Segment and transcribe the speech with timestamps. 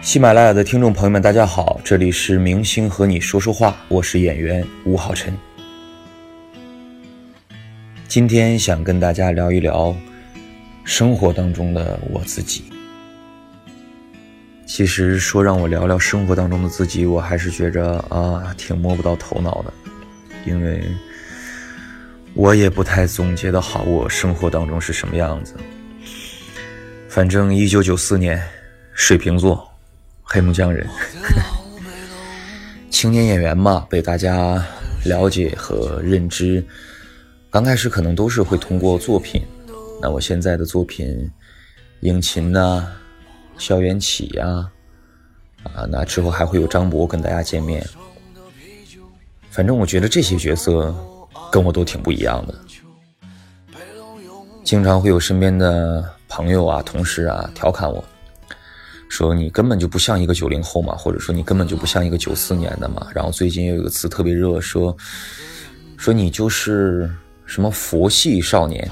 [0.00, 5.32] 喜马拉雅的听众朋友们，大家好，这里是明星和你说说话，我是演员吴浩辰。
[8.08, 9.96] 今天想跟大家聊一聊
[10.84, 12.64] 生活当中的我自己。
[14.66, 19.72] 其实说让我聊聊生活当中的自己，我还是觉着啊，挺摸不到头脑的，
[20.46, 20.82] 因为
[22.34, 25.54] 我也不太总结的好我生活当中是什么样子。
[27.14, 28.42] 反正一九九四年，
[28.94, 29.68] 水瓶座。
[30.22, 30.88] 黑龙江人，
[32.88, 34.64] 青年演员嘛，被大家
[35.04, 36.64] 了解和认知。
[37.50, 39.42] 刚开始可能都是会通过作品，
[40.00, 41.06] 那我现在的作品，
[42.00, 42.90] 《影琴》呐，
[43.62, 44.70] 《校园起》呀，
[45.64, 47.86] 啊，那之后还会有张博跟大家见面。
[49.50, 50.94] 反正我觉得这些角色
[51.50, 52.54] 跟我都挺不一样的，
[54.64, 58.02] 经常会有身边的朋友啊、同事啊调侃我。
[59.10, 63.06] 说你根本就不像一个九零后嘛，或者说你根本就不像一个九四年的嘛。
[63.14, 64.96] 然后最近又有一个词特别热，说
[65.98, 67.10] 说你就是
[67.44, 68.90] 什么佛系少年，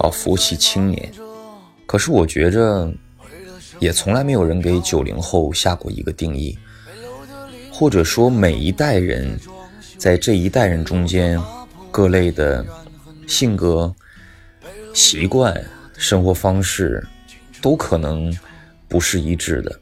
[0.00, 1.12] 啊，佛系青年。
[1.86, 2.92] 可是我觉着，
[3.78, 6.58] 也从来没有人给九零后下过一个定义，
[7.72, 9.38] 或者说每一代人
[9.96, 11.40] 在这一代人中间，
[11.92, 12.66] 各类的
[13.28, 13.94] 性格、
[14.92, 15.54] 习惯、
[15.96, 17.06] 生活方式，
[17.60, 18.34] 都可能。
[18.88, 19.80] 不是一致的，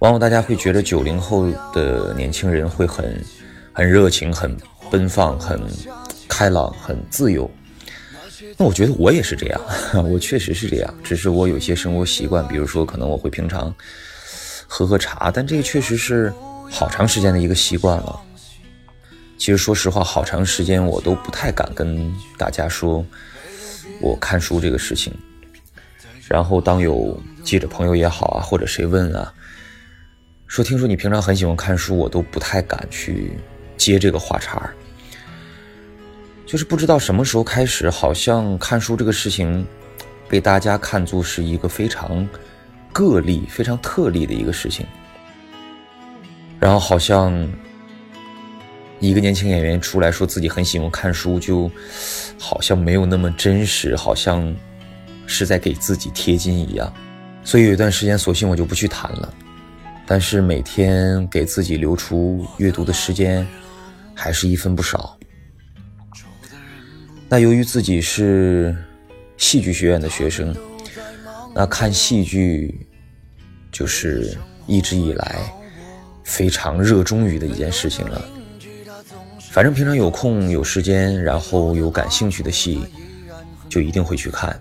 [0.00, 3.24] 往往大家会觉得九零后的年轻人会很
[3.72, 4.54] 很热情、很
[4.90, 5.58] 奔放、很
[6.28, 7.50] 开朗、很自由。
[8.58, 9.58] 那我觉得我也是这样，
[10.12, 13.74] 我确实是这样，只是我有些生活习惯，比如说可能我会平常
[14.66, 16.30] 喝喝茶，但这个确实是
[16.70, 18.20] 好长时间的一个习惯了。
[19.38, 23.02] 其实说实话，好长时间我都不太敢跟大家说
[24.00, 25.12] 我看书这个事情。
[26.28, 29.32] 然后当有记者朋友也好啊，或者谁问啊，
[30.46, 33.32] 说听说你平常很喜欢看书，我都不太敢去
[33.76, 34.74] 接这个话茬儿。
[36.46, 39.66] 就是不知道什么时候开始，好像看书这个事情
[40.28, 42.26] 被大家看作是一个非常
[42.92, 44.86] 个例、非常特例的一个事情。
[46.60, 47.32] 然后好像
[49.08, 51.70] 一个年轻演员出来说自己很喜欢看书，就
[52.38, 54.54] 好像没有那么真实，好像。
[55.24, 56.92] 是在给自己贴金一样，
[57.42, 59.32] 所以有一段时间，索性我就不去谈了。
[60.04, 63.46] 但是每天给自己留出阅读的时间，
[64.14, 65.16] 还是一分不少。
[67.30, 68.76] 那由于自己是
[69.38, 70.54] 戏剧学院的学生，
[71.54, 72.86] 那看戏剧
[73.70, 74.36] 就是
[74.66, 75.40] 一直以来
[76.24, 78.22] 非常热衷于的一件事情了。
[79.52, 82.80] 反正平常有空有时间，然后有感兴趣的戏，
[83.68, 84.58] 就一定会去看。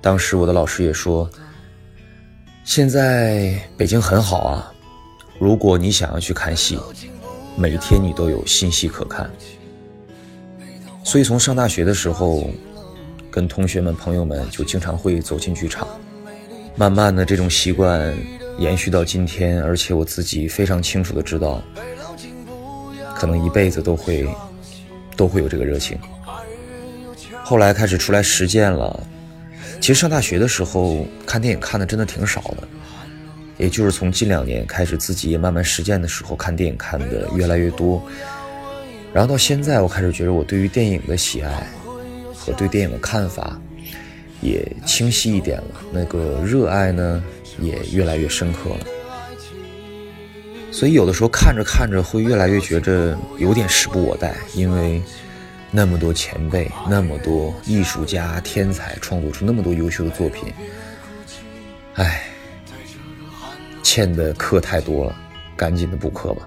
[0.00, 1.30] 当时我的老师也说
[2.64, 4.72] ：“现在北京很好啊，
[5.38, 6.78] 如果你想要去看戏，
[7.58, 9.30] 每天你都有新戏可看。”
[11.04, 12.48] 所以从上大学的时候，
[13.30, 15.86] 跟同学们、朋友们就经常会走进剧场。
[16.74, 18.16] 慢慢的，这种习惯
[18.58, 21.62] 延续到今天，而且我自己非常清楚的知道，
[23.22, 24.28] 可能一辈子都会
[25.16, 25.96] 都会有这个热情。
[27.44, 29.00] 后来开始出来实践了。
[29.80, 32.66] 其实上大学的时候看电影看的真的挺少的，
[33.58, 38.02] 也就是从近两年开始自己也慢慢实践的时候，看电影看的越来越多。
[39.12, 41.64] 然后到现在，我开始觉得我对于电影的喜爱
[42.34, 43.56] 和对电影的看法
[44.40, 47.22] 也清晰一点了，那个热爱呢
[47.60, 48.86] 也越来越深刻了。
[50.72, 55.00] 所以有的时候看着看着会越来越觉着有点时不我待，因为。
[55.74, 60.52] 那么多前辈，那么多艺术家、天才，创作出那么多优秀的作品，
[61.94, 62.24] 唉，
[63.82, 65.16] 欠的课太多了，
[65.56, 66.46] 赶紧的补课吧。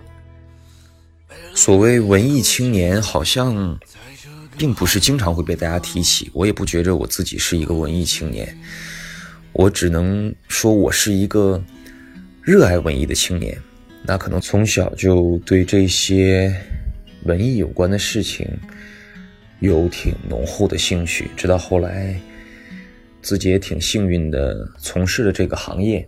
[1.55, 3.79] 所谓文艺青年，好像
[4.55, 8.55] 并不是经常会被大家提起，我也不觉着我自己是一个文艺青年，
[9.53, 11.59] 我只能说我是一个
[12.43, 13.59] 热爱文艺的青年。
[14.07, 16.55] 那可能从小就对这些
[17.23, 18.47] 文艺有关的事情。
[19.61, 22.13] 有挺浓厚的兴趣，直到后来，
[23.21, 26.07] 自己也挺幸运的从事了这个行业。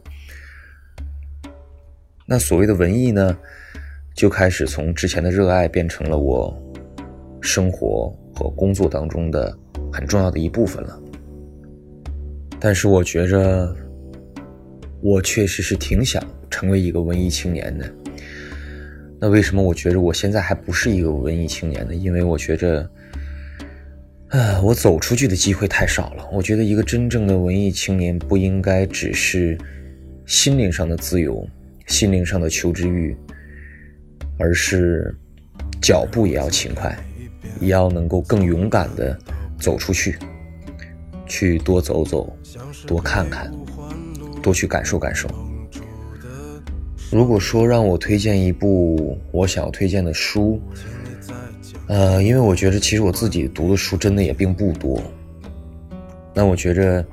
[2.25, 3.35] 那所谓的文艺呢，
[4.13, 6.53] 就开始从之前的热爱变成了我
[7.41, 9.57] 生活和工作当中的
[9.94, 11.01] 很重要的一部分了。
[12.59, 13.73] 但是我觉着，
[15.01, 17.91] 我确实是挺想成为一个文艺青年的。
[19.19, 21.95] 那为什么我觉着我现在还不是一个文艺青年呢？
[21.95, 22.89] 因为我觉着。
[24.29, 26.29] 啊，我走出去的机会太少了。
[26.33, 29.57] 我觉得一个真正的文艺青年不应该只是
[30.25, 31.47] 心灵上的自由，
[31.85, 33.15] 心灵上的求知欲，
[34.38, 35.15] 而是
[35.81, 36.94] 脚步也要勤快，
[37.61, 39.17] 也要能够更勇敢的
[39.57, 40.17] 走出去，
[41.25, 42.38] 去多走走，
[42.85, 43.49] 多看看，
[44.44, 45.29] 多去感受感受。
[47.09, 50.59] 如果说让我推荐一部我想要推荐的书，
[51.88, 55.01] 呃，因为我觉得其实我自己读的书真的也并不多，
[56.33, 57.06] 那我觉着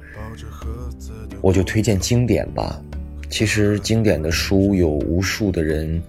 [1.40, 2.80] 我就推荐经典吧。
[3.30, 6.02] 其实经典的书有无数的人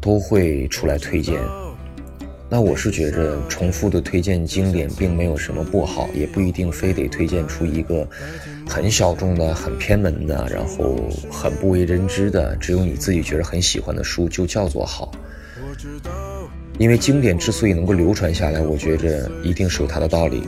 [0.00, 1.40] 都会出来推荐，
[2.48, 8.08] 那我是觉着重复的推荐经典并没有什么不好，也不一定非得推荐出一个
[8.66, 10.96] 很小众的、很偏门的，然后
[11.30, 15.12] 很不为人知的，只有你自己觉得很喜欢的书就叫做好。
[16.78, 20.42] 因为经典之所以能够流传下来，我觉着一定是有它的道理。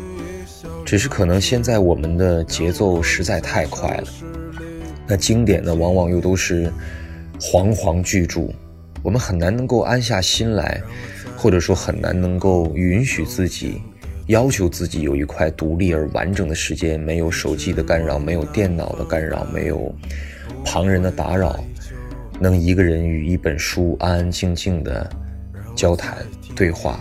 [0.84, 4.08] 只是可能现在我们的节奏实在太快了，
[5.06, 6.70] 那经典呢，往往又都是
[7.40, 8.48] 煌煌巨著，
[9.02, 10.80] 我们很难能够安下心来，
[11.36, 13.80] 或者说很难能够允许自己
[14.26, 19.94] 要求自己有一块独立而完整的时间，没有手机的干扰，没有电脑的干扰，没有
[20.64, 21.62] 旁人的打扰，
[22.40, 25.10] 能一个人与一本书安安静静的。
[25.76, 26.18] 交谈
[26.54, 27.00] 对话。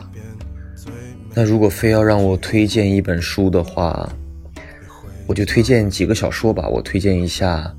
[1.36, 4.12] 那如果非要让我推荐一本书的话，
[5.28, 6.68] 我就推荐几个小说吧。
[6.68, 7.72] 我推荐一下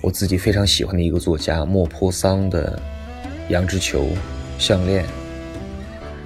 [0.00, 2.76] 我自己非常喜欢的一个作家莫泊桑的
[3.52, 4.08] 《羊脂球
[4.58, 5.04] 项链》。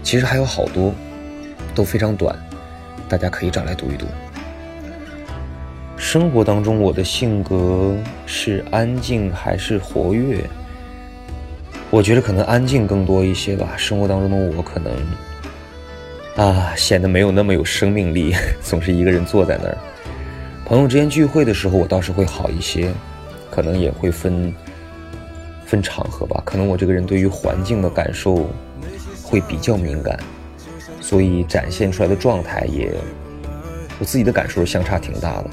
[0.02, 0.90] 其实还有好多
[1.76, 2.36] 都非常短，
[3.08, 4.06] 大家可以找来读一读。
[5.96, 7.94] 生活当中，我的性格
[8.26, 10.42] 是安静还是活跃？
[11.90, 13.74] 我觉得可能安静更多一些吧。
[13.76, 14.92] 生活当中的我可能
[16.36, 19.78] 啊，显得没有那么有生命力， 总是一个人坐在那儿。
[20.64, 22.90] 朋友之间聚会的时候，我倒是会好一些，
[23.50, 24.52] 可能也会分
[25.64, 26.42] 分场合吧。
[26.44, 28.50] 可能我这个人对于环境的感受
[29.22, 30.18] 会比较敏感，
[31.06, 32.92] 所以展现出来的状态也，
[34.00, 35.50] 我自己的感受是相差挺大的。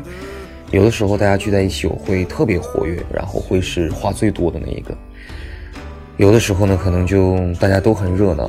[0.72, 4.98] 有的时候大家聚在一起，我会特别活跃，然后会是话最多的那一个。
[6.18, 8.46] 有的时候呢，可能就大家都很热闹，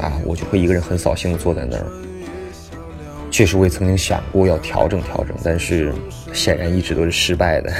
[0.00, 1.86] 啊，我就会一个人很扫兴的坐在那儿。
[3.30, 5.94] 确实，我也曾经想过要调整调整，但是
[6.32, 7.72] 显然一直都是失败的。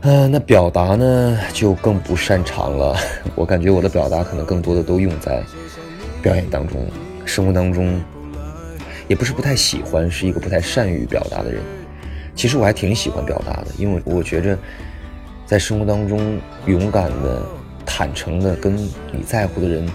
[0.00, 2.96] 嗯， 那表达呢，就更不擅长了。
[3.36, 5.40] 我感觉我的表达可能更多的都用在
[6.22, 6.86] 表演当中，
[7.26, 8.00] 生活当中
[9.08, 11.60] 也不是不太喜欢，是一个不太善于表达的人。
[12.34, 14.56] 其实我还挺喜欢表达的，因为我觉着。
[15.44, 17.42] 在生活当中，勇敢的、
[17.84, 18.90] 坦诚的跟你
[19.26, 19.86] 在乎的人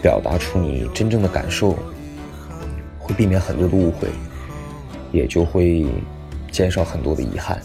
[0.00, 1.76] 表达出你真正的感受，
[2.98, 4.08] 会避免很多的误会，
[5.12, 5.84] 也就会
[6.50, 7.60] 减少很多的遗憾。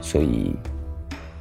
[0.00, 0.56] 所以，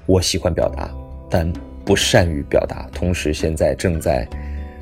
[0.06, 0.90] 我喜欢表达，
[1.30, 1.50] 但
[1.86, 2.86] 不善于表达。
[2.94, 4.28] 同时，现在正在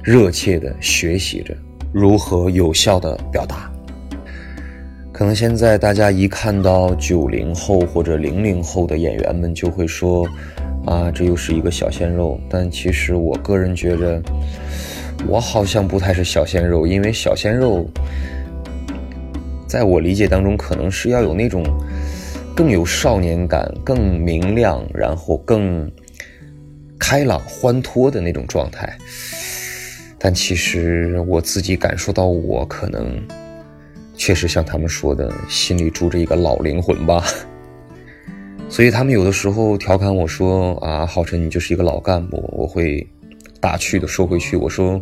[0.05, 1.57] 热切的学习着
[1.91, 3.71] 如何有效的表达。
[5.11, 10.27] 可能现在大家一看到九零后或者零零后的演员们，就会说
[10.85, 14.21] ：“啊，这又是一个小鲜肉。”但其实我个人觉着，
[15.27, 17.89] 我好像不太是小鲜肉，因为小鲜肉，
[19.65, 21.63] 在我理解当中，可能是要有那种
[22.55, 25.91] 更有少年感、更明亮，然后更
[26.99, 28.95] 开朗、欢脱的那种状态。
[30.25, 33.21] 但其实我自己感受到，我可能。
[34.17, 37.23] 确实像他们说的，心里住着一个老灵魂吧。
[38.67, 43.07] 所以他们有的时候调侃我说：“啊，浩辰，你就是一个老干部。”我会
[43.59, 44.99] 打趣的说回去：“我说，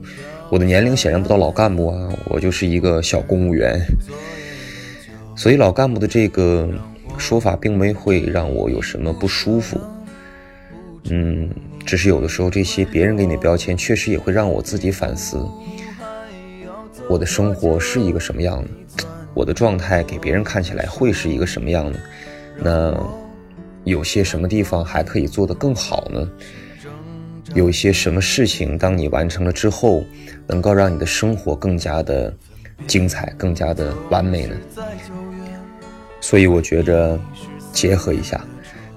[0.50, 3.80] 我的年龄显然不到老干部啊，我就是一个小公务员。”
[5.38, 6.70] 所以老干部的这个
[7.18, 9.80] 说法并没会让我有什么不舒服。
[11.10, 11.50] 嗯，
[11.94, 15.48] 只是有的时候这些别人给你的标签，确实也会让我自己反思。
[17.08, 19.06] 我的生活是一个什么样的？
[19.36, 22.00] 我的状态给别人看起来会是一个什么样的？
[22.58, 23.00] 那
[23.84, 26.28] 有些什么地方还可以做得更好呢？
[27.54, 30.04] 有一些什么事情，当你完成了之后，
[30.48, 32.36] 能够让你的生活更加的
[32.88, 34.56] 精彩、更加的完美呢？
[36.20, 37.20] 所以我觉着，
[37.72, 38.44] 结合一下，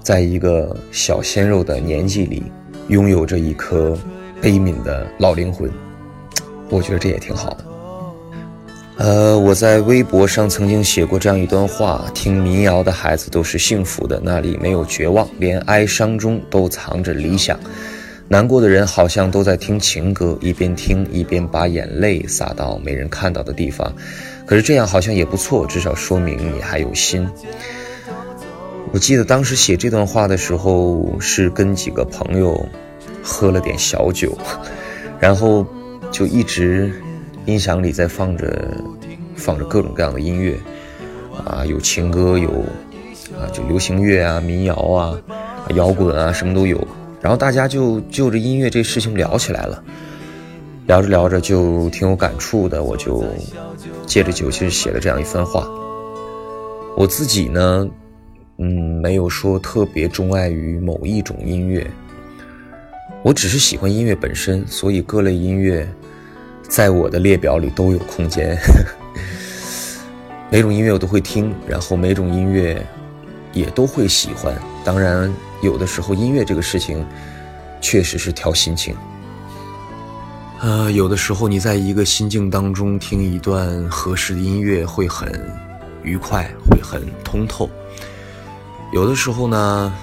[0.01, 2.41] 在一个小鲜肉的年纪里，
[2.89, 3.97] 拥有着一颗
[4.41, 5.69] 悲悯的老灵魂，
[6.69, 7.65] 我觉得这也挺好的。
[8.97, 17.59] 呃，我在微博上曾经写过这样一段话：听民谣的孩子都是幸福的，那里没有绝望，连哀伤中都藏着理想。
[18.27, 23.93] 难过的人好像都在听情歌，一边听一边把眼泪洒到没人看到的地方。
[24.45, 27.27] 可是这样好像也不错，至少说明你还有心。
[28.93, 32.67] 我记得当时写这段话的时候，是跟几个朋友
[33.21, 34.35] 喝了点小酒，
[35.19, 35.65] 然后
[36.09, 36.91] 就一直
[37.45, 38.77] 音响里在放着
[39.35, 40.57] 放着各种各样的音乐，
[41.45, 42.49] 啊，有情歌，有
[43.37, 45.19] 啊，就流行乐啊、民谣啊、
[45.75, 46.87] 摇滚啊，什么都有。
[47.21, 49.83] 然后大家就就着音乐这事情聊起来了，
[50.87, 53.23] 聊着聊着就挺有感触的，我就
[54.07, 55.67] 借着酒劲写了这样一番话。
[56.95, 57.87] 我自己呢。
[58.59, 61.85] 嗯，没有说特别钟爱于某一种音乐，
[63.23, 65.87] 我只是喜欢音乐本身，所以各类音乐
[66.67, 68.57] 在我的列表里都有空间。
[70.49, 72.83] 每种音乐我都会听，然后每种音乐
[73.53, 74.55] 也都会喜欢。
[74.83, 77.05] 当然，有的时候音乐这个事情
[77.79, 78.95] 确实是挑心情。
[80.61, 85.31] 呃，有的时候你在一个心境当中听一段合适的音乐会很
[86.01, 87.69] 愉快，会很通透。
[88.93, 89.93] 有的时候呢，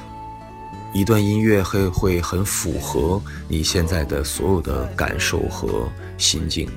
[0.92, 6.68] 一段音乐会会很符合你现在的所有的感受和心境。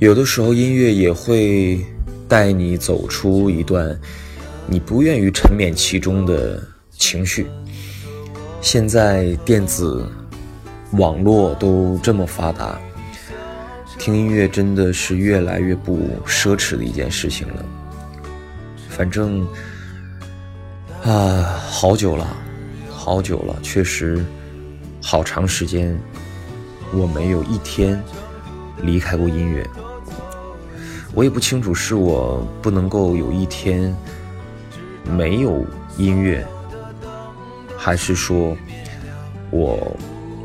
[0.00, 1.86] 有的时候音乐也会
[2.28, 3.96] 带你走出一段
[4.66, 6.60] 你不愿意沉湎其中的
[6.98, 7.46] 情绪。
[8.60, 10.04] 现在电子
[10.92, 12.76] 网络都这么发达，
[13.98, 17.64] 听音乐真的是越来越不奢侈的一件事情了。
[18.88, 19.46] 反正。
[21.04, 22.24] 啊，好久了，
[22.88, 24.24] 好久了，确实，
[25.02, 25.98] 好长时间，
[26.92, 28.00] 我没有一天
[28.82, 29.66] 离开过音乐。
[31.12, 33.92] 我也不清楚是我不能够有一天
[35.04, 35.66] 没有
[35.98, 36.46] 音乐，
[37.76, 38.56] 还是说
[39.50, 39.96] 我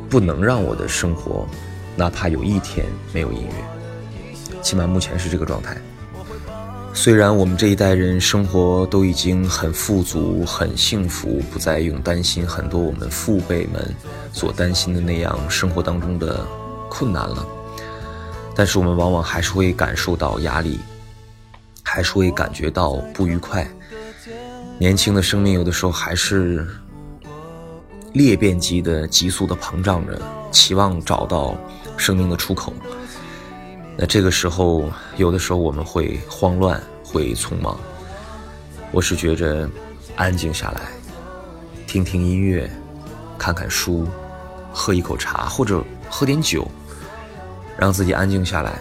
[0.09, 1.47] 不能让我的生活
[1.95, 2.83] 哪怕有一天
[3.13, 4.59] 没有音乐。
[4.63, 5.77] 起码目前是这个状态。
[6.99, 13.95] 虽然我们这一代人生活都已经很富足、很幸福，不再用担心很多我们父辈们
[14.33, 16.43] 所担心的那样生活当中的
[16.89, 17.45] 困难了，
[18.55, 20.79] 但是我们往往还是会感受到压力，
[21.83, 23.65] 还是会感觉到不愉快。
[24.79, 26.67] 年轻的生命有的时候还是
[28.13, 30.19] 裂变级的、急速的膨胀着，
[30.51, 31.55] 期望找到
[31.95, 32.73] 生命的出口。
[33.99, 37.79] 那这个时候，有的时候我们会慌乱，会匆忙。
[38.91, 39.67] 我是觉着，
[40.15, 40.81] 安静下来，
[41.87, 42.69] 听听音乐，
[43.39, 44.07] 看看书，
[44.71, 46.69] 喝一口茶或者喝点酒，
[47.75, 48.79] 让自己安静下来，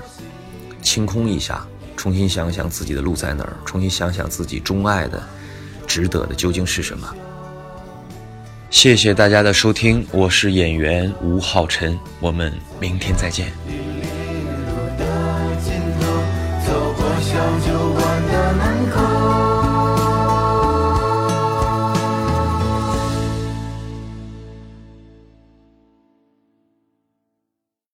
[0.82, 5.22] 清空一下，重新想想自己的路在哪儿，重新想想自己钟爱的、
[5.86, 7.10] 值得的究竟是什么。
[8.68, 13.50] 谢谢大家的收听，我是演员吴浩辰，我们明天再见。